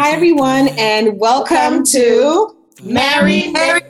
[0.00, 3.82] Hi, everyone, and welcome, welcome to Married Monday.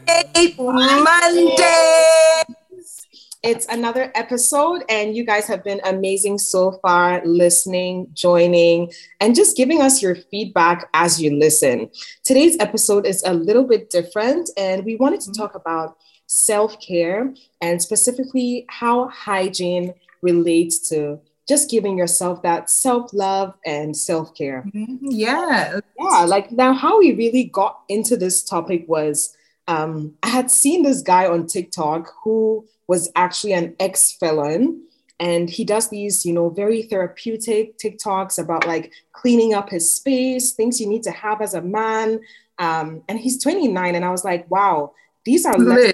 [3.45, 8.91] It's another episode, and you guys have been amazing so far, listening, joining,
[9.21, 11.89] and just giving us your feedback as you listen.
[12.25, 15.41] Today's episode is a little bit different, and we wanted to mm-hmm.
[15.41, 15.97] talk about
[16.27, 23.95] self care and specifically how hygiene relates to just giving yourself that self love and
[23.97, 24.65] self care.
[24.73, 25.09] Mm-hmm.
[25.11, 25.81] Yeah.
[25.99, 26.25] Yeah.
[26.25, 29.37] Like now, how we really got into this topic was
[29.67, 34.87] um, I had seen this guy on TikTok who was actually an ex felon.
[35.19, 40.53] And he does these, you know, very therapeutic TikToks about like cleaning up his space,
[40.53, 42.21] things you need to have as a man.
[42.59, 43.97] Um, and he's 29.
[43.97, 44.93] And I was like, wow,
[45.25, 45.93] these are, le-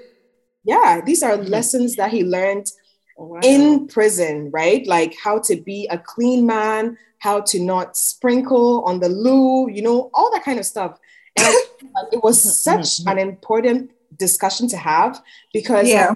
[0.64, 1.48] yeah, these are mm-hmm.
[1.48, 2.70] lessons that he learned
[3.16, 3.41] wow.
[3.43, 4.86] in prison, right?
[4.86, 9.83] Like how to be a clean man, how to not sprinkle on the loo, you
[9.83, 10.98] know, all that kind of stuff.
[11.36, 11.55] And
[12.12, 16.14] it was such an important discussion to have because yeah.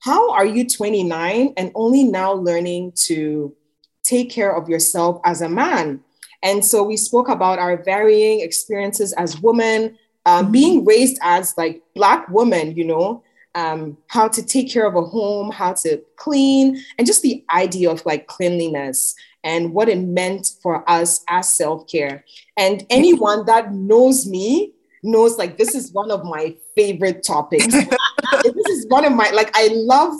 [0.00, 3.54] how are you 29 and only now learning to
[4.02, 6.00] take care of yourself as a man?
[6.42, 10.52] And so we spoke about our varying experiences as women, uh, mm-hmm.
[10.52, 13.23] being raised as like Black women, you know,
[13.54, 17.90] um, how to take care of a home, how to clean, and just the idea
[17.90, 22.24] of like cleanliness and what it meant for us as self care.
[22.56, 27.66] And anyone that knows me knows like this is one of my favorite topics.
[28.42, 30.14] this is one of my like I love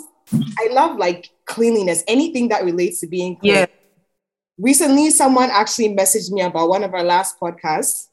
[0.59, 3.53] I love like cleanliness, anything that relates to being clean.
[3.53, 3.65] Yeah.
[4.57, 8.07] Recently, someone actually messaged me about one of our last podcasts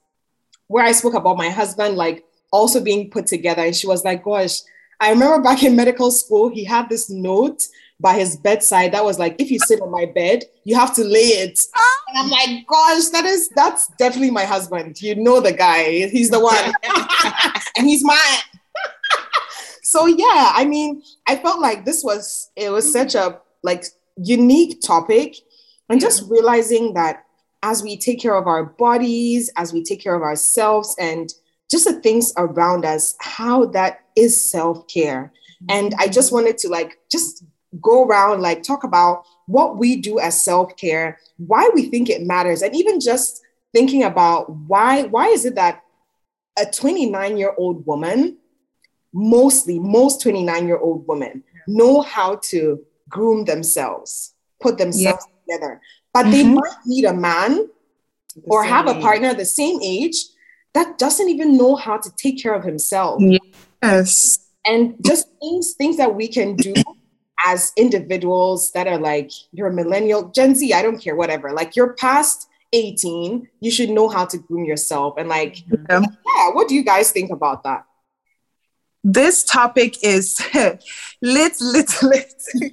[0.67, 4.25] where I spoke about my husband like also being put together, and she was like,
[4.25, 4.63] "Gosh."
[5.03, 7.67] I remember back in medical school, he had this note
[7.99, 11.03] by his bedside that was like, if you sit on my bed, you have to
[11.03, 11.61] lay it.
[12.09, 15.03] And I'm like, gosh, that is that's definitely my husband.
[15.03, 16.07] You know the guy.
[16.07, 16.73] He's the one.
[17.77, 18.17] and he's mine.
[19.83, 23.87] so yeah, I mean, I felt like this was it was such a like
[24.17, 25.35] unique topic.
[25.89, 27.25] And just realizing that
[27.65, 31.35] as we take care of our bodies, as we take care of ourselves and
[31.73, 35.33] just the things around us, how that is self care.
[35.69, 37.45] And I just wanted to like just
[37.81, 42.23] go around, like talk about what we do as self care, why we think it
[42.23, 45.83] matters, and even just thinking about why why is it that
[46.59, 48.37] a 29 year old woman,
[49.15, 55.57] mostly most 29 year old women, know how to groom themselves, put themselves yeah.
[55.57, 55.81] together,
[56.13, 56.33] but mm-hmm.
[56.33, 57.67] they might need a man
[58.35, 60.17] the or have a partner the same age
[60.75, 63.23] that doesn't even know how to take care of himself.
[63.83, 64.39] Yes.
[64.67, 66.73] And just things, things that we can do
[67.45, 71.53] as individuals that are like, you're a millennial, Gen Z, I don't care, whatever.
[71.53, 75.15] Like you're past 18, you should know how to groom yourself.
[75.19, 77.85] And like, yeah, yeah what do you guys think about that?
[79.05, 82.43] This topic is lit, lit, lit.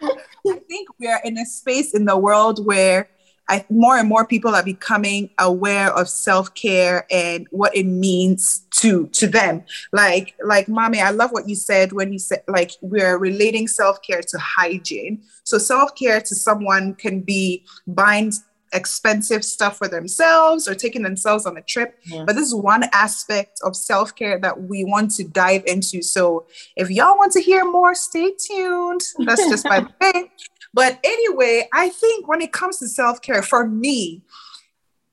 [0.00, 3.08] I think we are in a space in the world where
[3.48, 9.06] I, more and more people are becoming aware of self-care and what it means to
[9.08, 9.64] to them.
[9.92, 14.22] Like like mommy i love what you said when you said like we're relating self-care
[14.22, 15.22] to hygiene.
[15.44, 18.32] So self-care to someone can be buying
[18.74, 21.98] expensive stuff for themselves or taking themselves on a trip.
[22.04, 22.24] Yeah.
[22.26, 26.02] but this is one aspect of self-care that we want to dive into.
[26.02, 29.00] So if y'all want to hear more stay tuned.
[29.24, 30.30] That's just by the way
[30.74, 34.22] but anyway, I think when it comes to self care, for me,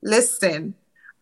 [0.02, 0.74] listen,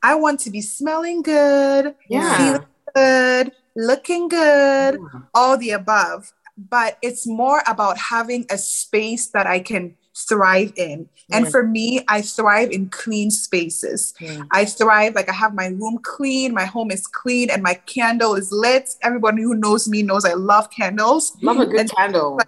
[0.03, 2.37] I want to be smelling good, yeah.
[2.37, 5.21] feeling good, looking good, yeah.
[5.35, 6.33] all the above.
[6.57, 11.09] But it's more about having a space that I can thrive in.
[11.33, 14.15] And for me, I thrive in clean spaces.
[14.21, 14.43] Yeah.
[14.53, 18.35] I thrive, like I have my room clean, my home is clean, and my candle
[18.35, 18.91] is lit.
[19.03, 21.37] Everybody who knows me knows I love candles.
[21.43, 22.39] Love a good and candle.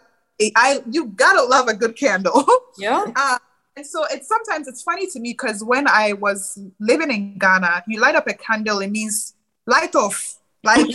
[0.55, 2.45] I you gotta love a good candle.
[2.79, 3.07] Yeah.
[3.17, 3.39] Uh,
[3.75, 7.85] and so it's sometimes it's funny to me because when I was living in Ghana,
[7.89, 9.33] you light up a candle, it means
[9.67, 10.37] light off.
[10.63, 10.85] Like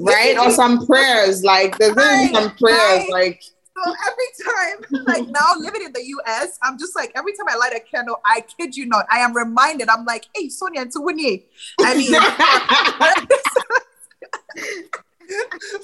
[0.00, 0.36] right?
[0.36, 1.44] or some prayers.
[1.44, 3.08] Like there's right, some prayers, right.
[3.10, 3.44] like
[3.84, 7.56] so every time, like now living in the US, I'm just like every time I
[7.56, 9.88] light a candle, I kid you not, I am reminded.
[9.88, 11.44] I'm like, hey, Sonia and Tuwini.
[11.80, 12.12] I mean,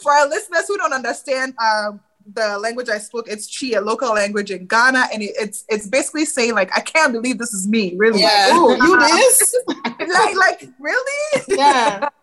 [0.02, 2.00] for our listeners who don't understand um,
[2.34, 5.86] the language I spoke, it's Twi, a local language in Ghana, and it, it's it's
[5.86, 8.20] basically saying like, I can't believe this is me, really.
[8.20, 9.56] Yeah, like, Ooh, you this?
[9.68, 11.42] like, like really?
[11.48, 12.08] Yeah.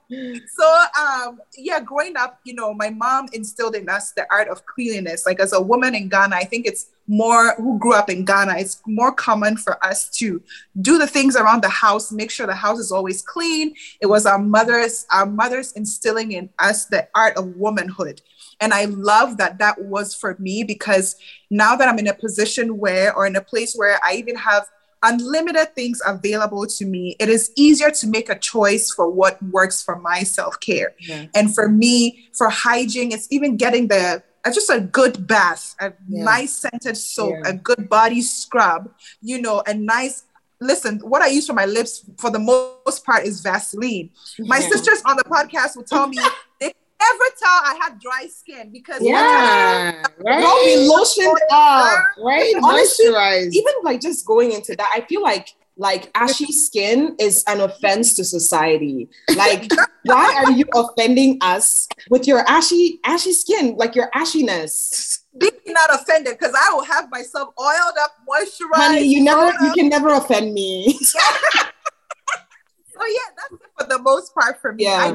[0.56, 4.64] so um yeah growing up you know my mom instilled in us the art of
[4.68, 8.24] cleanliness like as a woman in ghana i think it's more who grew up in
[8.24, 10.42] ghana it's more common for us to
[10.82, 14.28] do the things around the house make sure the house is always clean it was
[14.28, 18.22] our mothers our mothers instilling in us the art of womanhood
[18.62, 21.16] and i love that that was for me because
[21.50, 24.68] now that i'm in a position where or in a place where i even have
[25.06, 29.82] unlimited things available to me, it is easier to make a choice for what works
[29.82, 30.96] for my self care.
[31.00, 31.26] Yeah.
[31.36, 35.94] And for me, for hygiene, it's even getting the uh, just a good bath, a
[36.08, 36.24] yeah.
[36.24, 37.52] nice scented soap, yeah.
[37.52, 38.92] a good body scrub,
[39.22, 40.24] you know, a nice
[40.62, 44.10] listen, what I use for my lips for the most part is Vaseline.
[44.40, 46.18] My sisters on the podcast will tell me
[46.60, 46.74] they
[47.14, 50.42] ever tell I had dry skin because yeah, right.
[50.42, 52.54] Don't be lotioned up, right?
[52.64, 53.08] Honestly,
[53.52, 58.16] even like just going into that, I feel like like ashy skin is an offense
[58.16, 59.10] to society.
[59.36, 59.70] Like,
[60.04, 65.20] why are you offending us with your ashy ashy skin, like your ashiness?
[65.38, 68.76] Be not offended because I will have myself oiled up, moisturized.
[68.76, 70.94] Honey, you never, you can never offend me.
[71.04, 71.20] so
[73.02, 74.86] yeah, that's it for the most part for me.
[74.86, 74.94] Yeah.
[74.94, 75.12] I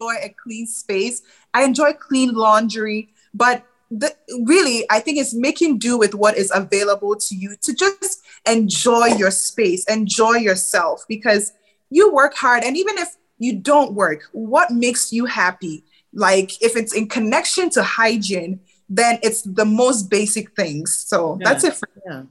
[0.00, 1.22] enjoy a clean space.
[1.54, 4.14] I enjoy clean laundry, but the,
[4.44, 9.06] really, I think it's making do with what is available to you to just enjoy
[9.06, 11.52] your space, enjoy yourself, because
[11.90, 12.64] you work hard.
[12.64, 15.84] And even if you don't work, what makes you happy?
[16.12, 20.94] Like if it's in connection to hygiene, then it's the most basic things.
[20.94, 21.48] So yeah.
[21.48, 22.22] that's it for yeah.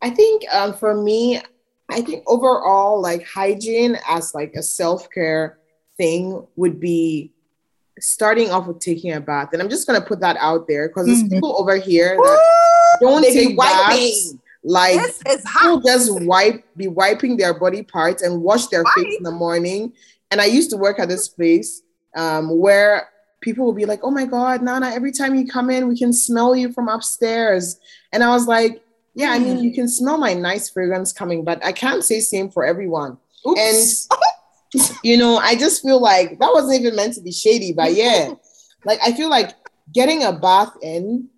[0.00, 1.42] I think um, for me,
[1.90, 5.57] I think overall, like hygiene as like a self care
[5.98, 7.32] thing would be
[8.00, 9.50] starting off with taking a bath.
[9.52, 11.34] And I'm just gonna put that out there because there's mm-hmm.
[11.34, 14.34] people over here that don't they take baths.
[14.64, 19.30] Like people just wipe, be wiping their body parts and wash their face in the
[19.30, 19.92] morning.
[20.30, 21.82] And I used to work at this place
[22.16, 23.08] um, where
[23.40, 24.92] people will be like, "Oh my God, Naana!
[24.92, 27.78] Every time you come in, we can smell you from upstairs."
[28.12, 28.82] And I was like,
[29.14, 32.50] "Yeah, I mean, you can smell my nice fragrance coming, but I can't say same
[32.50, 33.16] for everyone."
[33.46, 34.08] Oops.
[34.10, 34.18] And
[35.02, 38.32] you know, I just feel like that wasn't even meant to be shady, but yeah,
[38.84, 39.54] like I feel like
[39.92, 41.28] getting a bath in,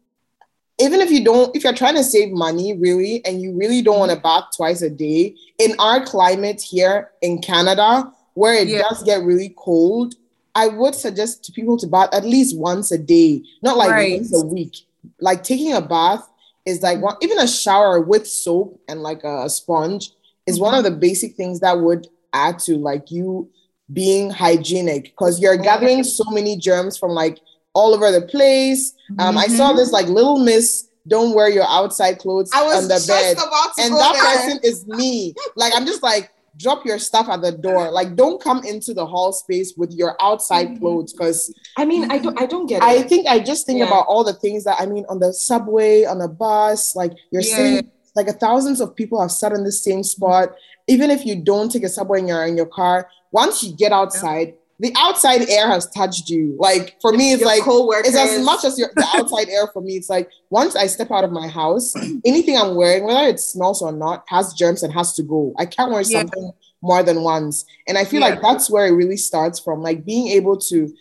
[0.78, 3.98] even if you don't, if you're trying to save money really, and you really don't
[3.98, 8.82] want to bath twice a day, in our climate here in Canada, where it yeah.
[8.82, 10.14] does get really cold,
[10.54, 14.18] I would suggest to people to bath at least once a day, not like right.
[14.18, 14.76] once a week.
[15.20, 16.28] Like taking a bath
[16.66, 20.10] is like one, even a shower with soap and like a sponge
[20.46, 20.64] is mm-hmm.
[20.64, 23.50] one of the basic things that would add to like you
[23.92, 27.38] being hygienic because you're gathering so many germs from like
[27.74, 28.94] all over the place.
[29.18, 29.38] Um, mm-hmm.
[29.38, 29.78] I saw mm-hmm.
[29.78, 30.88] this like little miss.
[31.08, 33.36] Don't wear your outside clothes on the bed,
[33.78, 34.22] and that there.
[34.22, 35.34] person is me.
[35.56, 36.30] like I'm just like,
[36.60, 37.90] drop your stuff at the door.
[37.90, 40.76] Like, don't come into the hall space with your outside mm-hmm.
[40.76, 41.12] clothes.
[41.12, 42.82] Because I mean, I don't, I don't get.
[42.82, 42.84] It.
[42.84, 43.86] I think I just think yeah.
[43.86, 46.94] about all the things that I mean on the subway, on a bus.
[46.94, 47.56] Like you're yeah.
[47.56, 50.50] sitting, like a thousands of people have sat in the same spot
[50.90, 53.92] even if you don't take a subway in your in your car, once you get
[53.92, 54.90] outside, yeah.
[54.90, 56.56] the outside air has touched you.
[56.58, 57.62] Like for me, it's your like
[58.04, 59.92] it's as much as your the outside air for me.
[59.94, 61.94] It's like once I step out of my house,
[62.24, 65.54] anything I'm wearing, whether it smells or not, has germs and has to go.
[65.58, 66.18] I can't wear yeah.
[66.18, 66.52] something
[66.82, 67.64] more than once.
[67.86, 68.30] And I feel yeah.
[68.30, 70.92] like that's where it really starts from, like being able to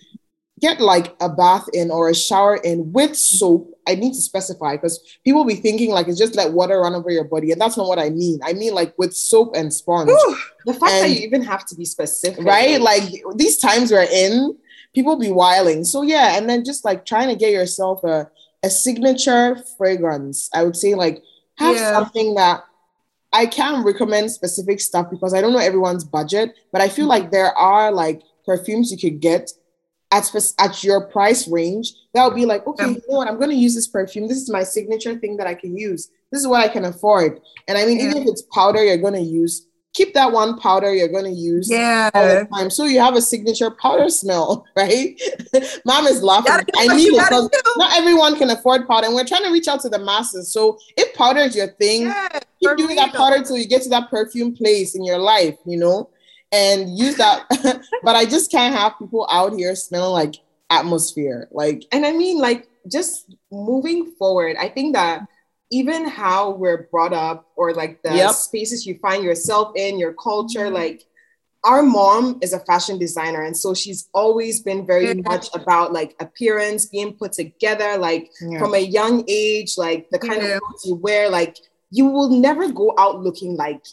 [0.60, 3.74] get like a bath in or a shower in with soap.
[3.88, 7.10] I need to specify because people be thinking like it's just let water run over
[7.10, 8.40] your body, and that's not what I mean.
[8.44, 10.12] I mean like with soap and sponge.
[10.12, 12.80] Ooh, the fact and, that you even have to be specific, right?
[12.80, 13.04] Like
[13.36, 14.58] these times we're in,
[14.94, 15.84] people be wiling.
[15.84, 18.30] So yeah, and then just like trying to get yourself a
[18.64, 20.50] a signature fragrance.
[20.54, 21.24] I would say like
[21.58, 21.94] have yeah.
[21.94, 22.64] something that
[23.32, 27.24] I can recommend specific stuff because I don't know everyone's budget, but I feel mm-hmm.
[27.24, 29.52] like there are like perfumes you could get
[30.12, 33.28] at, at your price range, that would be like, okay, you know what?
[33.28, 34.28] I'm going to use this perfume.
[34.28, 36.10] This is my signature thing that I can use.
[36.32, 37.40] This is what I can afford.
[37.68, 38.10] And I mean, yeah.
[38.10, 41.32] even if it's powder you're going to use, keep that one powder you're going to
[41.32, 42.10] use yeah.
[42.14, 42.70] all the time.
[42.70, 45.20] So you have a signature powder smell, right?
[45.86, 46.66] Mom is laughing.
[46.76, 49.08] I need it because not everyone can afford powder.
[49.08, 50.52] And we're trying to reach out to the masses.
[50.52, 53.90] So if powder is your thing, yeah, keep doing that powder till you get to
[53.90, 56.10] that perfume place in your life, you know?
[56.52, 57.46] And use that.
[58.04, 60.36] but I just can't have people out here smelling like
[60.70, 61.48] atmosphere.
[61.52, 65.28] Like, and I mean, like, just moving forward, I think that
[65.72, 68.32] even how we're brought up or like the yep.
[68.32, 70.76] spaces you find yourself in, your culture, mm-hmm.
[70.76, 71.06] like,
[71.66, 76.16] our mom is a fashion designer and so she's always been very much about like
[76.22, 78.60] appearance being put together like yeah.
[78.60, 80.56] from a young age like the kind yeah.
[80.56, 81.58] of clothes you wear like
[81.92, 83.84] you will never go out looking like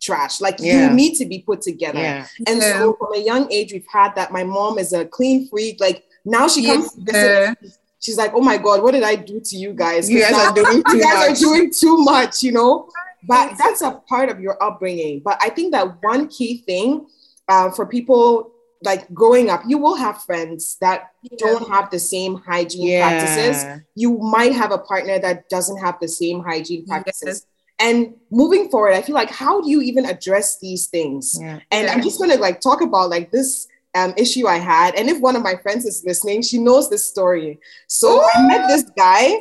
[0.00, 0.40] trash.
[0.40, 0.88] Like Yeah.
[0.88, 1.98] you need to be put together.
[2.00, 2.26] Yeah.
[2.46, 2.78] And Yeah.
[2.78, 4.32] so from a young age, we've had that.
[4.32, 5.80] My mom is a clean freak.
[5.80, 7.58] Like now she comes to visit.
[8.00, 10.08] She's like, oh my God, what did I do to you guys?
[10.10, 11.30] You guys now are doing too you guys much.
[11.30, 12.88] are doing too much, you know?
[13.28, 15.20] But that's a part of your upbringing.
[15.22, 17.06] But I think that one key thing
[17.48, 18.52] uh, for people
[18.82, 23.66] like growing up, you will have friends that don't have the same hygiene practices.
[23.94, 27.44] You might have a partner that doesn't have the same hygiene Yes.
[27.80, 31.38] And moving forward, I feel like how do you even address these things?
[31.40, 31.60] Yeah.
[31.70, 31.92] And Yeah.
[31.92, 34.94] I'm just gonna like talk about like this um, issue I had.
[34.94, 37.58] And if one of my friends is listening, she knows this story.
[37.88, 39.32] So I met this guy.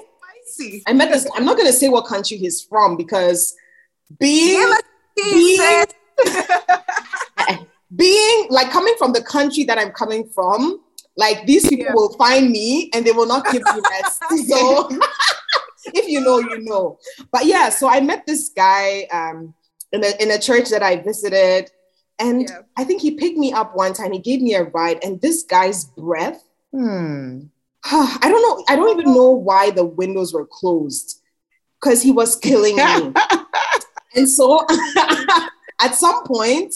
[0.48, 0.84] Spicy.
[0.88, 1.28] I met this.
[1.36, 3.56] I'm not gonna say what country he's from because
[4.20, 4.74] being
[5.16, 5.86] being,
[7.96, 10.80] being like coming from the country that I'm coming from,
[11.18, 11.94] like these people Yeah.
[11.94, 14.24] will find me and they will not give me rest.
[14.48, 14.90] So
[15.86, 16.98] if you know, you know.
[17.32, 19.54] But yeah, so I met this guy um,
[19.92, 21.72] in a in a church that I visited,
[22.20, 22.62] and Yeah.
[22.78, 24.12] I think he picked me up one time.
[24.12, 26.44] He gave me a ride, and this guy's breath.
[26.72, 27.42] Hmm.
[27.86, 28.66] I don't know.
[28.68, 31.22] I don't even know why the windows were closed
[31.82, 33.14] because he was killing me.
[34.16, 34.66] and so
[35.82, 36.76] at some point,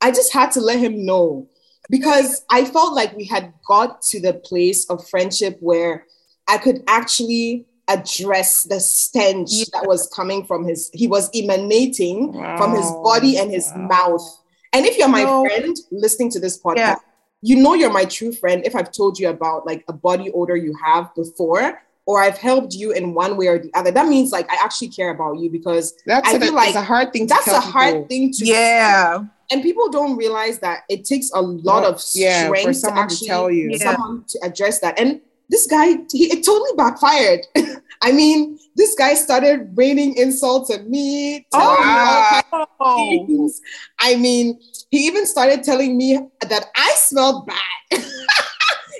[0.00, 1.48] I just had to let him know
[1.90, 6.06] because I felt like we had got to the place of friendship where
[6.46, 9.64] I could actually address the stench Yeah.
[9.74, 13.88] that was coming from his, he was emanating from his body and his Wow.
[13.88, 14.38] mouth.
[14.72, 15.44] And if you're my No.
[15.44, 16.96] friend listening to this podcast, Yeah.
[17.42, 20.56] you know you're my true friend if I've told you about like a body odor
[20.56, 23.90] you have before, or I've helped you in one way or the other.
[23.90, 26.76] That means like I actually care about you because That's I a, feel like it's
[26.76, 27.26] a hard thing.
[27.26, 28.08] that's tell a hard people.
[28.08, 29.20] thing to Yeah.
[29.50, 32.96] and people don't realize that it takes a lot of yeah strength for to someone
[33.08, 33.70] to, actually tell you.
[33.72, 33.92] Yeah.
[33.92, 34.98] someone to address that.
[34.98, 37.46] And this guy, he it totally backfired.
[38.02, 41.46] I mean, this guy started raining insults at me.
[41.52, 43.26] telling me all kinds of Oh.
[43.26, 43.60] things.
[44.00, 44.60] I mean,
[44.90, 47.56] he even started telling me that I smelled bad.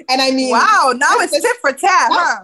[0.09, 0.93] and I mean, Wow.
[0.97, 1.81] Now it's tit for tat,
[2.13, 2.41] huh?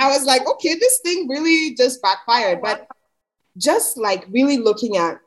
[0.00, 2.60] I was like, okay, this thing really just backfired.
[2.62, 2.86] But
[3.58, 5.18] just like really looking at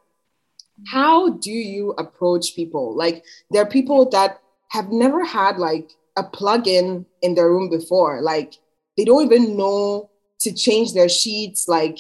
[0.88, 2.96] how do you approach people?
[2.96, 8.22] Like there are people that have never had like a plug-in in their room before.
[8.22, 8.52] Like
[8.98, 10.10] they don't even know
[10.44, 11.98] to change their sheets like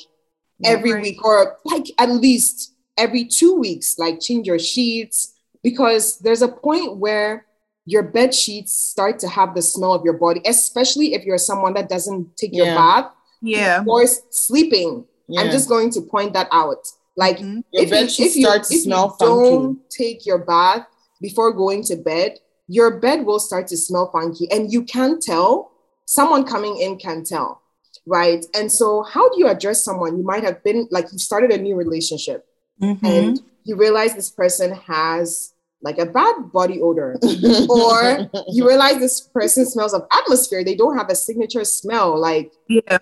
[0.64, 1.02] every Right.
[1.04, 5.34] week or like at least every two weeks, like change your sheets
[5.64, 7.46] because there's a point where
[7.86, 11.74] your bed sheets start to have the smell of your body, especially if you're someone
[11.74, 13.08] that doesn't take your bath
[13.42, 13.84] Yeah.
[13.88, 15.06] or sleeping.
[15.38, 16.84] I'm just going to point that out.
[17.16, 17.64] Like Mhm.
[17.72, 19.82] Your if bed you, should if you, start to if smell you don't funky.
[20.04, 20.86] take your bath
[21.22, 25.72] before going to bed, your bed will start to smell funky, and you can tell.
[26.06, 27.62] Someone coming in can tell,
[28.08, 28.44] right?
[28.56, 30.18] And so, how do you address someone?
[30.18, 32.48] You might have been like you started a new relationship,
[32.82, 33.04] Mhm.
[33.04, 37.16] and you realize this person has like a bad body odor,
[37.70, 40.64] or you realize this person smells of atmosphere.
[40.64, 42.20] They don't have a signature smell.
[42.20, 42.98] Like yeah.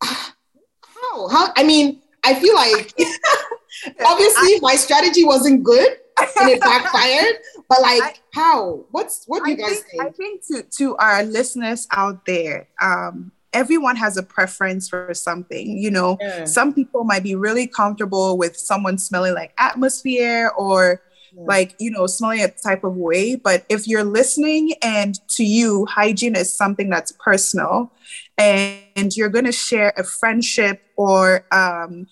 [0.02, 1.28] how?
[1.28, 1.52] How?
[1.56, 2.94] I mean, I feel like
[4.06, 5.96] obviously my strategy wasn't good
[6.40, 7.36] and it backfired.
[7.68, 8.84] But like, I- how?
[8.90, 10.42] What's what do I you guys think, I think?
[10.44, 15.78] think to, to our listeners out there, um, everyone has a preference for something.
[15.78, 16.44] You know, Yeah.
[16.44, 21.00] some people might be really comfortable with someone smelling like atmosphere or
[21.34, 21.42] Yeah.
[21.46, 23.36] like, you know, smelling a type of way.
[23.36, 27.90] But if you're listening and to you, hygiene is something that's personal
[28.36, 32.06] and you're going to share a friendship or, um,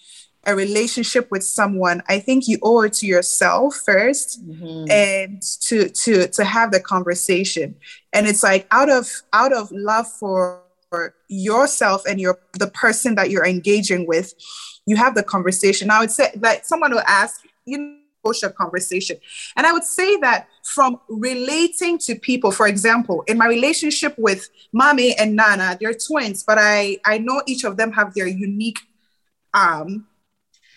[0.47, 4.91] a relationship with someone, I think you owe it to yourself first Mhm.
[4.91, 7.75] and to to to have the conversation.
[8.13, 10.63] And it's like out of out of love for,
[11.29, 14.33] yourself and your the person that you're engaging with
[14.87, 15.91] you have the conversation.
[15.91, 17.97] I would say that someone will ask you know
[18.43, 19.17] a conversation?
[19.57, 24.49] And i would say that from relating to people for example in my relationship with
[24.73, 28.81] mommy and nana they're twins but i i know each of them have their unique
[29.55, 30.07] um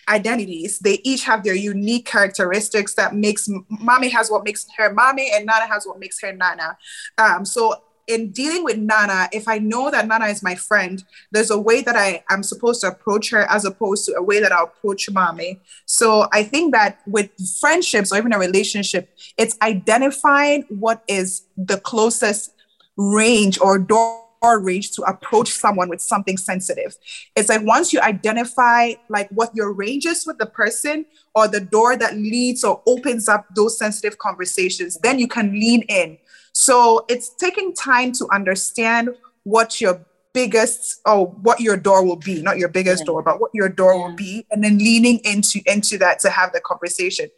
[0.08, 0.78] identities.
[0.78, 5.48] They each have their unique characteristics that makes mommy has what makes her mommy and
[5.48, 6.76] Naana has what makes her Naana.
[7.18, 11.50] Um, so in dealing with Naana, if I know that Naana is my friend, there's
[11.50, 14.52] a way that I am supposed to approach her as opposed to a way that
[14.52, 15.60] I'll approach mommy.
[15.86, 17.30] So I think that with
[17.60, 22.52] friendships or even a relationship, it's identifying what is the closest
[22.96, 26.96] range or door range to approach someone with something sensitive.
[27.36, 31.60] It's like once you identify like what your range is with the person or the
[31.60, 36.18] door that leads or opens up those sensitive conversations, then you can lean in.
[36.52, 39.10] So it's taking time to understand
[39.44, 43.06] what your biggest or what your door will be not your biggest yeah.
[43.06, 44.06] door but what your door yeah.
[44.06, 47.28] will be and then leaning into into that to have the conversation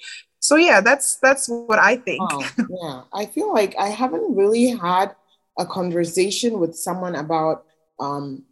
[0.41, 2.45] so yeah that's that's what i think wow.
[2.83, 5.15] yeah i feel like i haven't really had
[5.59, 7.65] a conversation with someone about
[8.01, 8.43] um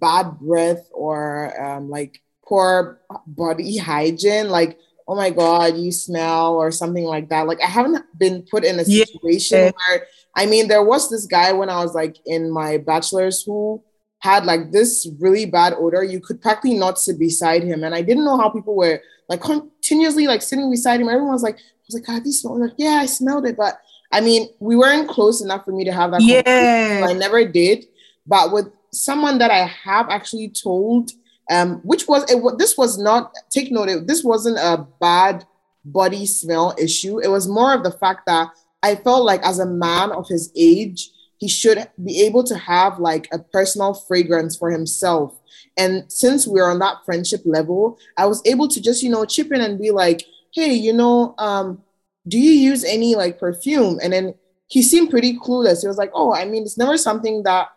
[0.00, 6.70] bad breath or um, like poor body hygiene like oh my god you smell or
[6.70, 9.70] something like that like i haven't been put in a situation yeah.
[9.70, 13.82] where i mean there was this guy when i was like in my bachelor's who
[14.20, 16.04] had like this really bad odor.
[16.04, 17.82] You could practically not sit beside him.
[17.84, 21.08] And I didn't know how people were like continuously like sitting beside him.
[21.08, 23.56] Everyone was like, I was like, God, you smell like, yeah, I smelled it.
[23.56, 23.80] But
[24.12, 26.22] I mean, we weren't close enough for me to have that.
[26.22, 27.06] Yeah.
[27.08, 27.86] I never did.
[28.26, 31.12] But with someone that I have actually told,
[31.50, 35.44] um, which was it, this was not take note, this wasn't a bad
[35.84, 37.18] body smell issue.
[37.18, 38.48] It was more of the fact that
[38.82, 42.98] I felt like as a man of his age, he should be able to have
[42.98, 45.34] like a personal fragrance for himself.
[45.76, 49.50] And since we're on that friendship level, I was able to just, you know, chip
[49.52, 51.82] in and be like, hey, you know, um,
[52.30, 53.98] do you use any like perfume?
[54.02, 54.34] And then
[54.68, 55.82] he seemed pretty clueless.
[55.82, 57.68] He was like, oh, I mean, it's never something that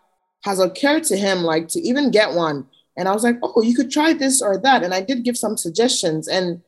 [0.44, 2.66] has occurred to him, like to even get one.
[2.96, 4.84] And I was like, oh, you could try this or that.
[4.84, 6.28] And I did give some suggestions.
[6.28, 6.62] And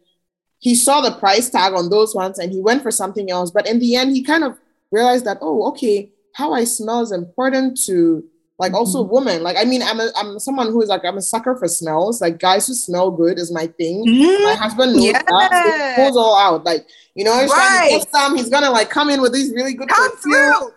[0.59, 3.53] he saw the price tag on those ones and he went for something else.
[3.53, 4.59] But in the end, he kind of
[4.91, 8.25] realized that, oh, okay, how I smell is important to
[8.59, 8.77] like mm-hmm.
[8.77, 9.43] also women.
[9.43, 12.21] Like I mean, I'm a, I'm someone who is like I'm a sucker for smells.
[12.21, 14.05] Like guys who smell good is my thing.
[14.07, 14.45] Mm-hmm.
[14.45, 15.23] My husband knows yeah.
[15.23, 15.97] that.
[15.97, 16.65] So pulls all out.
[16.65, 17.89] Like you know, he's right.
[17.89, 18.37] trying to some.
[18.37, 20.73] He's gonna like come in with these really good come through.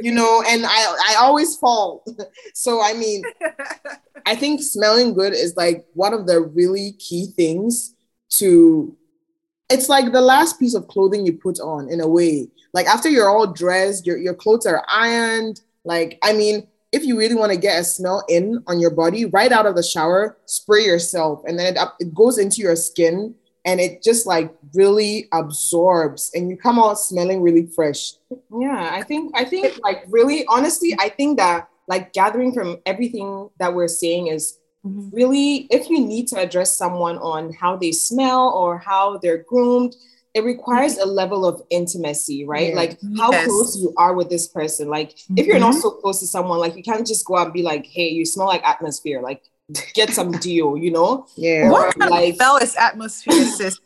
[0.00, 2.04] you know, and I I always fall.
[2.54, 3.22] so I mean,
[4.26, 7.94] I think smelling good is like one of the really key things
[8.30, 8.96] to.
[9.68, 13.08] It's like the last piece of clothing you put on in a way like after
[13.08, 15.62] you're all dressed, your, your clothes are ironed.
[15.86, 19.26] Like, I mean, if you really want to get a smell in on your body,
[19.26, 22.74] right out of the shower, spray yourself, and then it, up, it goes into your
[22.74, 23.34] skin,
[23.66, 28.14] and it just like really absorbs, and you come out smelling really fresh.
[28.50, 33.50] Yeah, I think I think like really honestly, I think that like gathering from everything
[33.58, 35.14] that we're saying is mm-hmm.
[35.14, 39.94] really if you need to address someone on how they smell or how they're groomed
[40.36, 42.68] it requires a level of intimacy, right?
[42.68, 42.76] Yeah.
[42.76, 43.46] Like how yes.
[43.46, 44.86] close you are with this person.
[44.86, 45.38] Like mm-hmm.
[45.38, 45.80] if you're not mm-hmm.
[45.80, 48.26] so close to someone, like you can't just go out and be like, hey, you
[48.26, 49.22] smell like atmosphere.
[49.22, 49.42] Like
[49.94, 51.26] get some deal, you know?
[51.36, 51.70] Yeah.
[51.70, 53.80] What or, like smell is atmosphere, sis?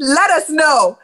[0.00, 0.98] Let us know.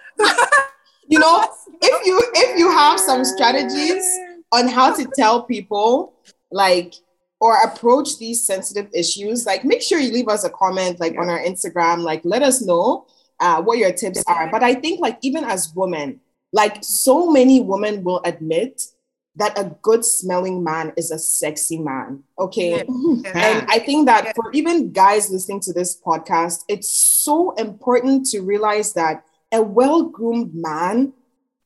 [1.06, 1.46] you know,
[1.80, 4.04] if you if you have some strategies
[4.50, 6.14] on how to tell people
[6.50, 6.94] like
[7.38, 11.30] or approach these sensitive issues, like make sure you leave us a comment like on
[11.30, 13.06] our Instagram, like let us know
[13.40, 14.50] uh, what your tips are.
[14.50, 16.20] But I think, like, even as women,
[16.52, 18.82] like, so many women will admit
[19.36, 22.22] that a good smelling man is a sexy man.
[22.38, 22.84] Okay.
[22.84, 23.32] Yeah.
[23.34, 28.40] And I think that for even guys listening to this podcast, it's so important to
[28.40, 31.12] realize that a well-groomed man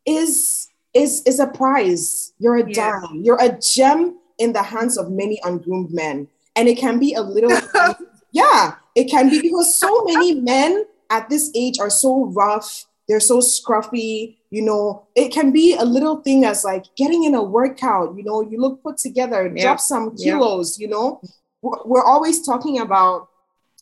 [0.06, 2.32] is is is a prize.
[2.38, 3.00] You're a yeah.
[3.00, 3.22] dime.
[3.22, 6.28] You're a gem in the hands of many ungroomed men.
[6.56, 7.50] And it can be a little
[8.32, 13.20] yeah, it can be because so many men at this age are so rough, they're
[13.20, 17.42] so scruffy, you know, it can be a little thing as like getting in a
[17.42, 19.62] workout, you know, you look put together, yep.
[19.62, 20.88] drop some kilos, yep.
[20.88, 21.20] you know.
[21.62, 23.28] We're always talking about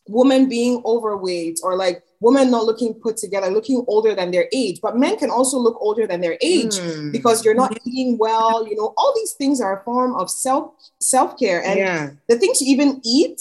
[0.09, 4.81] women being overweight or like women not looking put together, looking older than their age.
[4.81, 7.13] But men can also look older than their age mm.
[7.13, 8.67] because you're not eating well.
[8.67, 12.11] You know, all these things are a form of self self care, and yeah.
[12.29, 13.41] the things you even eat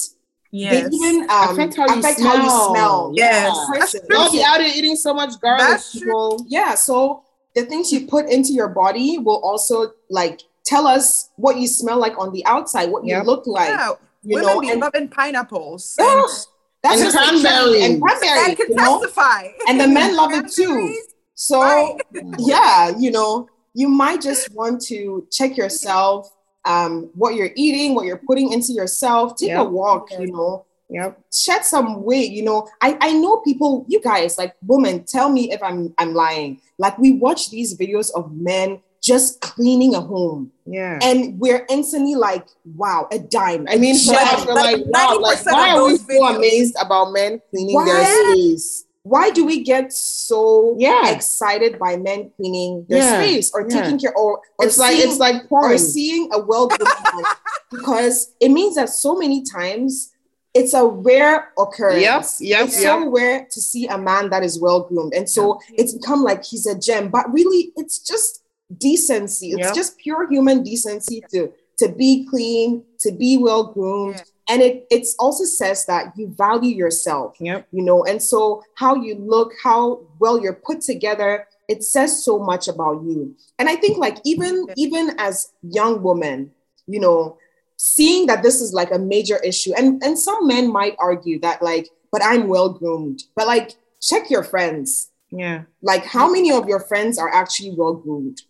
[0.51, 0.89] Yes.
[0.89, 2.37] They even um, affect how you affect smell.
[2.37, 3.11] How you smell.
[3.15, 3.95] Yes.
[3.95, 3.99] Yeah.
[4.09, 6.45] Don't be out here eating so much garlic, people.
[6.47, 6.75] Yeah.
[6.75, 7.23] So
[7.55, 11.99] the things you put into your body will also like tell us what you smell
[11.99, 13.23] like on the outside, what yep.
[13.23, 13.69] you look like.
[13.69, 13.93] Yeah.
[14.23, 15.97] You Women know, be and, loving pineapples.
[16.83, 17.83] And, that's and cranberry.
[17.83, 18.49] And cranberry.
[18.49, 19.49] And can testify.
[19.67, 20.99] And the men love it too.
[21.35, 21.95] So right.
[22.39, 26.33] yeah, you know, you might just want to check yourself
[26.65, 29.35] um, what you're eating, what you're putting into yourself.
[29.35, 29.61] Take yep.
[29.61, 30.65] a walk, you know.
[30.89, 31.21] Yep.
[31.31, 32.67] Shed some weight, you know.
[32.81, 36.59] I, I know people, you guys, like women, tell me if I'm I'm lying.
[36.77, 40.51] Like we watch these videos of men just cleaning a home.
[40.65, 40.99] Yeah.
[41.01, 42.45] And we're instantly like,
[42.75, 43.67] wow, a dime.
[43.69, 47.41] I mean, for us, we're like, wow, like why are we so amazed about men
[47.49, 47.85] cleaning why?
[47.85, 48.85] their space?
[49.03, 51.11] Why do we get so yeah.
[51.11, 53.21] excited by men cleaning their yeah.
[53.21, 53.81] space or yeah.
[53.81, 55.71] taking care or, or it's seeing, like it's like porn.
[55.71, 57.25] or seeing a well-groomed
[57.71, 60.13] because it means that so many times
[60.53, 62.01] it's a rare occurrence.
[62.01, 62.83] Yes, yep, it's yep.
[62.83, 66.43] so rare to see a man that is well groomed, and so it's become like
[66.43, 67.09] he's a gem.
[67.09, 68.43] But really, it's just
[68.77, 69.51] decency.
[69.51, 74.21] It's just pure human decency to to be clean, to be well groomed.
[74.49, 77.35] And it it's also says that you value yourself.
[77.39, 77.67] Yep.
[77.71, 82.39] You know, and so how you look, how well you're put together, it says so
[82.39, 83.35] much about you.
[83.57, 86.51] And I think like even even as young women,
[86.87, 87.37] you know,
[87.77, 91.61] seeing that this is like a major issue, and and some men might argue that
[91.61, 95.09] like, but I'm well groomed, but like check your friends.
[95.31, 95.63] Yeah.
[95.81, 98.41] Like how many of your friends are actually well groomed?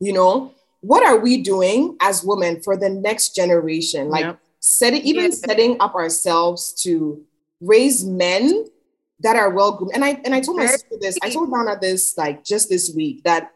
[0.00, 4.10] You know, what are we doing as women for the next generation?
[4.10, 4.40] Like yep.
[4.64, 5.30] Setting even yeah.
[5.30, 7.22] setting up ourselves to
[7.60, 8.64] raise men
[9.20, 9.92] that are well groomed.
[9.94, 12.90] And I and I told my sister this, I told Donna this like just this
[12.96, 13.52] week that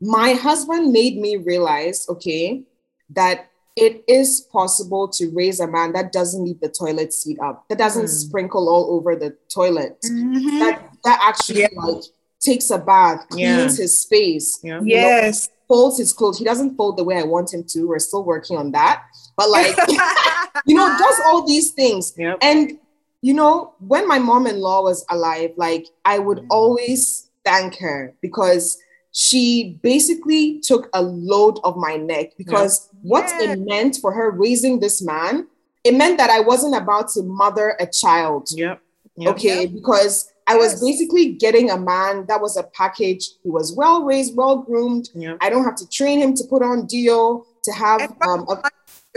[0.00, 2.62] my husband made me realize, okay,
[3.10, 7.68] that it is possible to raise a man that doesn't leave the toilet seat up,
[7.68, 8.08] that doesn't mm.
[8.08, 10.60] sprinkle all over the toilet, mm-hmm.
[10.60, 11.68] that that actually yeah.
[11.76, 12.04] like
[12.40, 13.82] takes a bath, cleans yeah.
[13.82, 14.60] his space.
[14.62, 14.80] Yeah.
[14.82, 15.48] Yes.
[15.48, 16.38] Know, folds his clothes.
[16.38, 17.86] He doesn't fold the way I want him to.
[17.86, 19.04] We're still working on that.
[19.38, 19.76] But like,
[20.66, 22.12] you know, does all these things.
[22.18, 22.38] Yep.
[22.42, 22.78] And
[23.22, 28.78] you know, when my mom-in-law was alive, like I would always thank her because
[29.12, 33.02] she basically took a load of my neck because yep.
[33.02, 33.52] what yeah.
[33.52, 35.46] it meant for her raising this man,
[35.84, 38.48] it meant that I wasn't about to mother a child.
[38.52, 38.80] Yep.
[39.16, 39.34] yep.
[39.34, 43.30] Okay, because I was basically getting a man that was a package.
[43.44, 45.10] He was well raised, well groomed.
[45.14, 45.38] Yep.
[45.40, 48.62] I don't have to train him to put on deal to have um, a,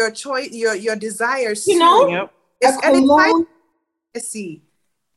[0.02, 1.68] your choice, your your desires.
[1.68, 2.34] You know, yep.
[2.64, 3.48] a cologne,
[4.18, 4.64] see.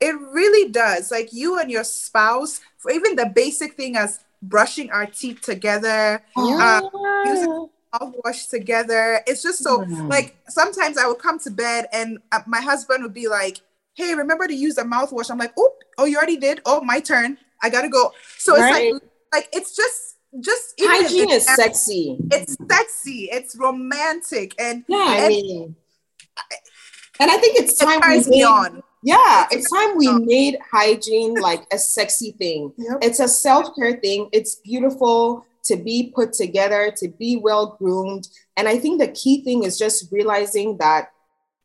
[0.01, 1.11] It really does.
[1.11, 6.23] Like you and your spouse, for even the basic thing as brushing our teeth together,
[6.37, 6.81] yeah.
[6.85, 9.21] uh, using mouthwash together.
[9.27, 10.11] It's just so mm.
[10.11, 13.61] like sometimes I would come to bed and uh, my husband would be like,
[13.95, 16.61] "Hey, remember to use the mouthwash." I'm like, "Oh, oh, you already did.
[16.67, 17.39] Oh, my turn.
[17.63, 18.85] I gotta go." So right.
[18.85, 22.19] it's like, like it's just just hygiene is sexy.
[22.31, 23.29] It's sexy.
[23.31, 25.77] It's romantic, and yeah, I and, mean,
[27.21, 28.83] and I think it's time we made, on.
[29.03, 32.73] Yeah, it's time we made hygiene like a sexy thing.
[32.77, 32.99] Yep.
[33.03, 34.29] It's a self care thing.
[34.33, 38.29] It's beautiful to be put together, to be well groomed.
[38.57, 41.11] And I think the key thing is just realizing that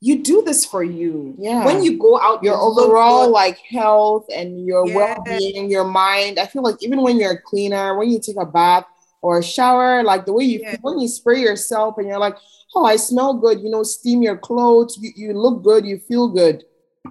[0.02, 1.36] you do this for you.
[1.38, 1.66] Yeah.
[1.66, 4.96] When you go out, your overall like health and your yeah.
[4.96, 6.40] well-being, your mind.
[6.40, 8.86] I feel like even when you're cleaner, when you take a bath
[9.22, 10.78] or a shower, like the way you yeah.
[10.82, 12.38] when you spray yourself and you're like,
[12.76, 16.30] oh, I smell good, you know, steam your clothes, you, you look good, you feel
[16.30, 16.64] good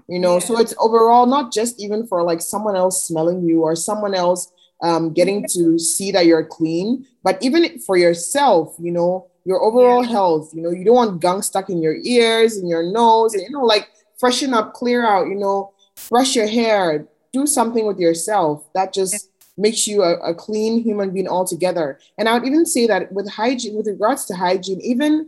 [0.08, 0.38] you know yeah.
[0.38, 4.52] so it's overall not just even for like someone else smelling you or someone else
[4.82, 10.04] um, getting to see that you're clean but even for yourself you know your overall
[10.04, 10.10] yeah.
[10.10, 13.42] health you know you don't want gunk stuck in your ears and your nose and,
[13.42, 15.72] you know like freshen up clear out you know
[16.10, 19.62] brush your hair do something with yourself that just yeah.
[19.62, 23.28] makes you a, a clean human being altogether and i would even say that with
[23.28, 25.26] hygiene with regards to hygiene even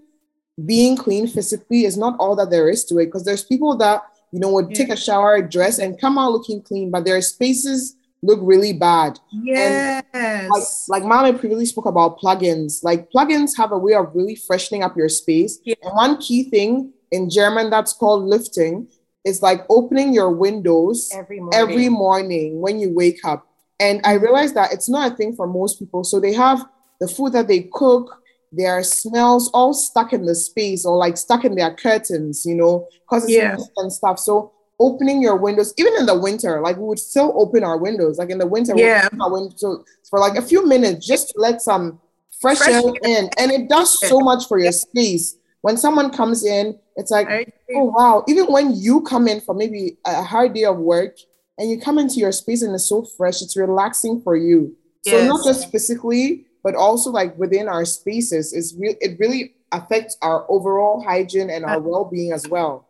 [0.67, 4.03] being clean physically is not all that there is to it because there's people that
[4.33, 4.77] you know, would yeah.
[4.77, 9.19] take a shower, dress, and come out looking clean, but their spaces look really bad.
[9.31, 10.05] Yes.
[10.89, 12.85] like, like Mama previously spoke about plugins.
[12.85, 15.59] Like plugins have a way of really freshening up your space.
[15.65, 15.75] Yeah.
[15.83, 18.87] And one key thing in German that's called lüften
[19.25, 21.61] is like opening your windows every morning.
[21.61, 23.47] every morning when you wake up.
[23.79, 26.05] And I realized that it's not a thing for most people.
[26.05, 26.65] So they have
[27.01, 31.45] the food that they cook, their smells all stuck in the space or like stuck
[31.45, 33.57] in their curtains, you know, because it's yeah.
[33.77, 34.19] and stuff.
[34.19, 38.19] So opening your windows, even in the winter, like we would still open our windows.
[38.19, 41.61] Like in the winter, yeah, our windows for like a few minutes just to let
[41.61, 42.01] some
[42.40, 45.37] fresh, fresh air in, and it does so much for your space.
[45.61, 48.25] When someone comes in, it's like, oh wow!
[48.27, 51.16] Even when you come in for maybe a hard day of work
[51.59, 54.75] and you come into your space and it's so fresh, it's relaxing for you.
[55.05, 55.21] Yes.
[55.21, 60.16] So not just physically, but also like within our spaces is re- it really affects
[60.23, 62.88] our overall hygiene and our well-being as well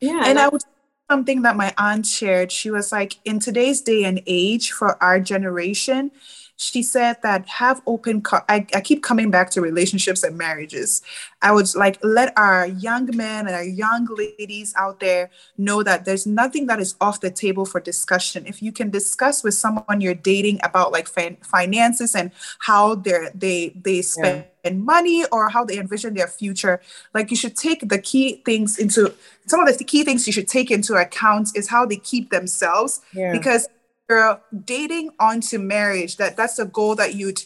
[0.00, 0.62] yeah and i would
[1.10, 2.52] something that my aunt shared.
[2.52, 6.12] She was like in today's day and age for our generation
[6.60, 11.00] she said that have open co- I, I keep coming back to relationships and marriages.
[11.40, 16.04] I would like let our young men and our young ladies out there know that
[16.04, 18.44] there's nothing that is off the table for discussion.
[18.46, 23.30] If you can discuss with someone you're dating about like fin- finances and how they're
[23.34, 24.72] they they spend yeah.
[24.72, 26.80] money or how they envision their future
[27.14, 29.12] like you should take the key things into
[29.46, 33.00] some of the key things you should take into account is how they keep themselves
[33.12, 33.32] yeah.
[33.32, 33.68] because
[34.10, 37.40] you're dating onto marriage, that that's a goal that you'd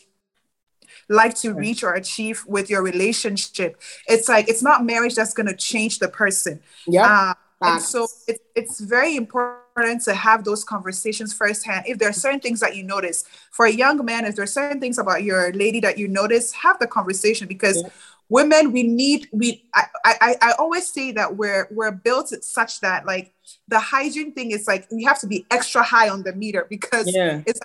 [1.11, 3.81] like to reach or achieve with your relationship.
[4.09, 6.61] It's like it's not marriage that's going to change the person.
[6.87, 7.35] Yeah.
[7.61, 11.84] Uh, and so it, it's very important to have those conversations firsthand.
[11.87, 14.46] If there are certain things that you notice, for a young man, if there are
[14.46, 17.88] certain things about your lady that you notice, have the conversation because yeah.
[18.28, 23.04] women we need we I, I i always say that we're we're built such that
[23.04, 23.34] like
[23.68, 27.06] the hygiene thing is like we have to be extra high on the meter because
[27.14, 27.42] Yeah.
[27.46, 27.60] it's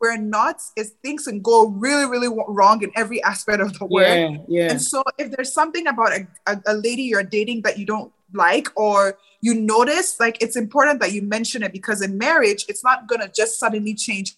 [0.00, 4.18] we're not is things can go really really wrong in every aspect of the world
[4.18, 4.38] Yeah.
[4.48, 4.70] Yeah.
[4.72, 8.12] and so if there's something about a, a, a lady you're dating that you don't
[8.32, 12.82] like or you notice like it's important that you mention it because in marriage it's
[12.82, 14.36] not gonna just suddenly change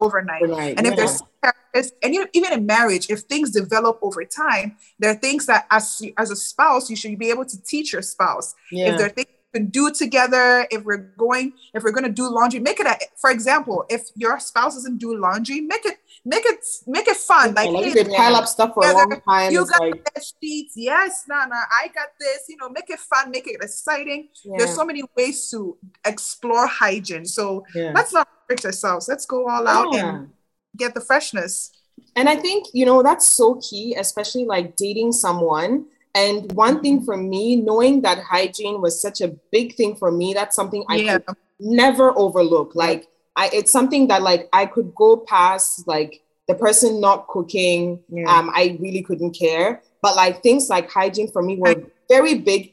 [0.00, 1.06] overnight Overnight, and if yeah.
[1.72, 5.66] there's and even- even in marriage if things develop over time there are things that
[5.70, 8.90] as as a spouse you should be able to teach your spouse yeah.
[8.90, 12.10] if there are things we can do together if we're going if we're going to
[12.10, 15.98] do laundry make it a, for example if your spouse doesn't do laundry make it
[16.32, 18.92] make it make it fun like, like hey, you could pile up stuff for a
[18.92, 19.52] long time.
[19.52, 22.68] you It's got like, the bed sheets yes nah nah i got this you know
[22.68, 27.64] make it fun make it exciting yeah, there's so many ways to explore hygiene so
[27.74, 27.92] yeah.
[27.94, 30.08] let's not restrict ourselves let's go all out Yeah.
[30.16, 30.30] and
[30.76, 31.54] get the freshness
[32.16, 35.72] And I think, you know, that's so key, especially like dating someone.
[36.14, 40.32] And one thing for me, knowing that hygiene was such a big thing for me,
[40.38, 42.70] that's something I yeah could never overlook.
[42.74, 48.00] Like I it's something that like I could go past like the person not cooking.
[48.08, 48.24] Yeah.
[48.32, 49.82] Um, I really couldn't care.
[50.02, 51.74] But like things like hygiene for me were
[52.08, 52.72] very big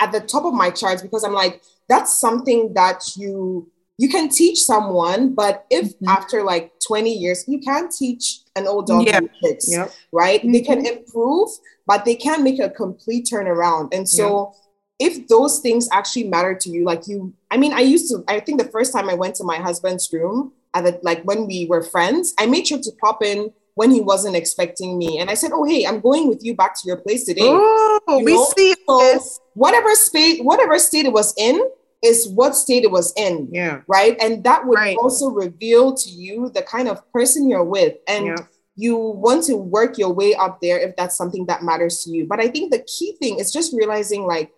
[0.00, 3.68] at the top of my charts because I'm like, that's something that you
[4.00, 6.06] you can teach someone, but if Mhm.
[6.06, 9.18] after like 20 years, you can't teach an old dog Yeah.
[9.18, 9.90] new tricks, Yep.
[10.12, 10.40] right?
[10.52, 11.48] They can improve,
[11.84, 13.92] but they can't make a complete turnaround.
[13.92, 14.52] And so
[14.98, 18.40] if those things actually matter to you, like you, I mean, I used to, I
[18.40, 21.66] think the first time I went to my husband's room, at the, like when we
[21.66, 25.18] were friends, I made sure to pop in when he wasn't expecting me.
[25.18, 27.42] And I said, Oh, hey, I'm going with you back to your place today.
[27.44, 31.60] oh You we know, see so- this Whatever state, whatever state it was in
[32.02, 33.80] is what state it was in Yeah.
[33.88, 34.16] right?
[34.22, 34.96] And that would Right.
[34.96, 37.94] also reveal to you the kind of person you're with.
[38.06, 38.36] And Yeah.
[38.76, 42.26] you want to work your way up there if that's something that matters to you.
[42.28, 44.52] But I think the key thing is just realizing like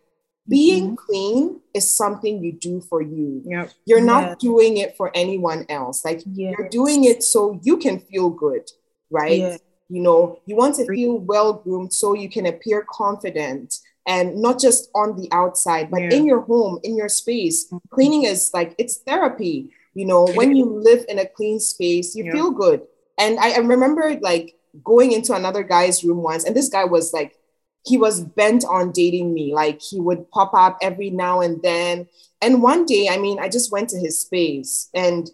[0.48, 0.94] being Mm-hmm.
[1.06, 3.42] clean is something you do for you.
[3.46, 3.70] Yep.
[3.86, 4.34] You're not Yeah.
[4.40, 6.04] doing it for anyone else.
[6.04, 8.68] Like yeah you're doing it so you can feel good,
[9.10, 9.38] right?
[9.38, 9.56] Yeah.
[9.88, 13.74] You know, you want to feel well groomed so you can appear confident
[14.06, 16.14] and not just on the outside, but Yeah.
[16.14, 17.72] in your home, in your space.
[17.90, 19.70] Cleaning is like it's therapy.
[19.94, 22.32] You know, when you live in a clean space, you Yeah.
[22.32, 22.82] feel good.
[23.18, 27.12] And I, I remember like going into another guy's room once, and this guy was
[27.12, 27.36] like,
[27.84, 29.54] he was bent on dating me.
[29.54, 32.08] Like he would pop up every now and then.
[32.42, 35.30] And one day, I mean, I just went to his space and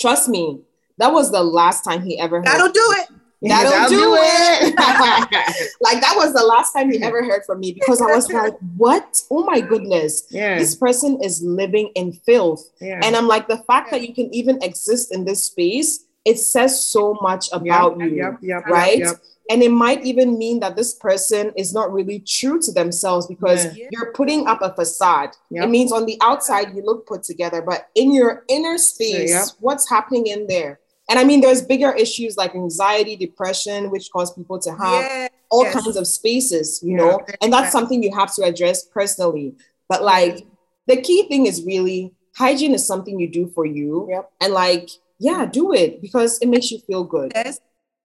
[0.00, 0.60] trust me,
[0.98, 2.46] that was the last time he ever heard.
[2.46, 3.08] that'll do it
[3.42, 4.74] That'll do it.
[5.80, 8.54] like that was the last time he ever heard from me because I was like,
[8.76, 9.22] what?
[9.30, 10.24] Oh my goodness.
[10.30, 10.58] yeah.
[10.58, 12.68] This person is living in filth.
[12.80, 13.00] Yeah.
[13.02, 16.84] And I'm like, the fact that you can even exist in this space, it says
[16.84, 18.16] so much about Yep, you.
[18.16, 18.38] Yep.
[18.42, 18.66] Yep.
[18.66, 19.06] right?
[19.50, 23.64] And it might even mean that this person is not really true to themselves because
[23.76, 23.88] Yeah.
[23.90, 25.30] you're putting up a facade.
[25.50, 25.64] Yep.
[25.64, 29.46] It means on the outside you look put together, but in your inner space, yep.
[29.60, 30.80] what's happening in there?
[31.08, 35.28] And I mean, there's bigger issues like anxiety, depression, which cause people to have yeah
[35.50, 35.72] all yes.
[35.82, 37.04] kinds of spaces, you Yeah.
[37.04, 39.54] know, and that's something you have to address personally.
[39.88, 40.46] But like
[40.86, 44.06] the key thing is really hygiene is something you do for you.
[44.10, 44.30] Yep.
[44.42, 47.32] And like, yeah, do it because it makes you feel good.
[47.34, 47.60] Yes,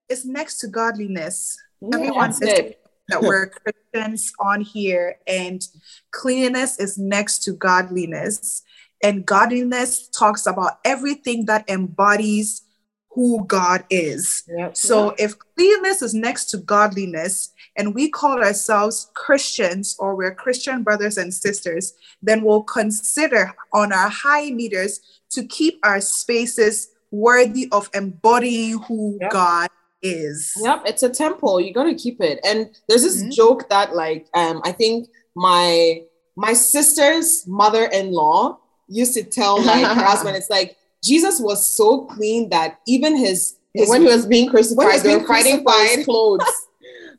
[0.08, 1.56] it's next to godliness.
[1.80, 2.74] Yeah, Everyone says
[3.08, 3.46] that we're
[3.92, 5.66] Christians on here, and
[6.10, 8.62] cleanliness is next to godliness.
[9.02, 12.62] And godliness talks about everything that embodies
[13.10, 14.42] who God is.
[14.48, 14.76] Yep.
[14.76, 20.82] So if cleanliness is next to godliness, and we call ourselves Christians or we're Christian
[20.82, 27.68] brothers and sisters, then we'll consider on our high meters to keep our spaces worthy
[27.70, 29.30] of embodying who Yep.
[29.30, 29.68] God
[30.04, 30.52] is.
[30.62, 31.60] Yep, it's a temple.
[31.60, 32.38] You got to keep it.
[32.44, 33.32] And there's this Mhm.
[33.32, 36.02] joke that like um I think my
[36.36, 42.48] my sister's mother-in-law used to tell like her husband it's like Jesus was so clean
[42.50, 45.72] that even his, his when he was being crucified, when he was being fighting for
[45.72, 46.44] his clothes.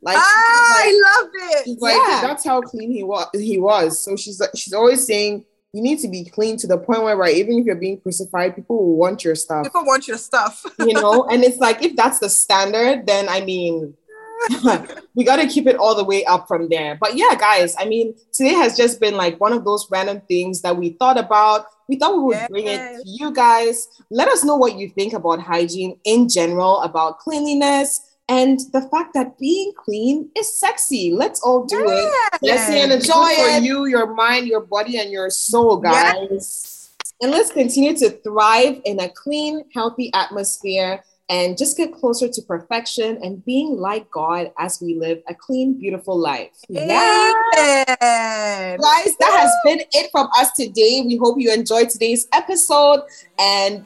[0.02, 1.64] Like, Ah, she's I love it.
[1.66, 2.22] she's like, Yeah.
[2.22, 3.26] that's how clean he was.
[3.34, 4.00] He was.
[4.04, 5.46] So she's she's always saying
[5.76, 8.56] you need to be clean to the point where, right, even if you're being crucified,
[8.56, 9.66] people will want your stuff.
[9.66, 10.66] People want your stuff.
[10.80, 13.94] you know, and it's like if that's the standard, then I mean
[15.16, 16.98] we got to keep it all the way up from there.
[17.00, 20.62] But yeah, guys, I mean, today has just been like one of those random things
[20.62, 21.66] that we thought about.
[21.90, 23.90] We thought we would bring it to you guys.
[24.10, 29.14] Let us know what you think about hygiene in general, about cleanliness, and the fact
[29.14, 31.12] that being clean is sexy.
[31.12, 32.40] Let's all do it.
[32.42, 35.78] Let's see and It's enjoy good for you, your mind, your body, and your soul,
[35.78, 36.92] guys.
[37.22, 42.42] And let's continue to thrive in a clean, healthy atmosphere and just get closer to
[42.44, 46.52] perfection and being like God as we live a clean, beautiful life.
[46.70, 47.34] Yeah.
[47.56, 51.04] Guys, that has been it from us today.
[51.06, 53.02] We hope you enjoyed today's episode
[53.40, 53.86] and